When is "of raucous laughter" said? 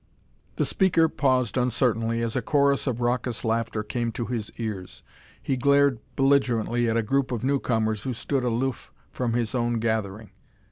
2.87-3.83